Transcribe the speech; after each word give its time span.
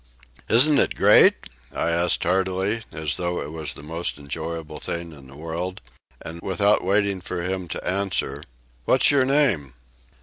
"Isn't 0.49 0.79
it 0.79 0.95
great?" 0.95 1.35
I 1.75 1.91
asked 1.91 2.23
heartily, 2.23 2.81
as 2.91 3.17
though 3.17 3.39
it 3.39 3.51
was 3.51 3.75
the 3.75 3.83
most 3.83 4.17
enjoyable 4.17 4.79
thing 4.79 5.11
in 5.11 5.27
the 5.27 5.37
world; 5.37 5.79
and, 6.19 6.41
without 6.41 6.83
waiting 6.83 7.21
for 7.21 7.43
him 7.43 7.67
to 7.67 7.87
answer: 7.87 8.41
"What's 8.85 9.11
your 9.11 9.25
name?" 9.25 9.75